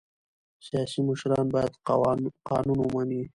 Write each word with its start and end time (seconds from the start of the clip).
سیاسي 0.67 0.99
مشران 1.07 1.45
باید 1.53 1.73
قانون 2.49 2.79
ومني 2.81 3.21